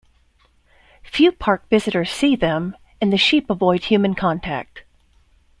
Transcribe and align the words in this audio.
Few 1.03 1.31
park 1.31 1.69
visitors 1.69 2.09
see 2.09 2.35
them, 2.35 2.75
and 2.99 3.13
the 3.13 3.19
sheep 3.19 3.51
avoid 3.51 3.83
human 3.83 4.15
contact. 4.15 4.81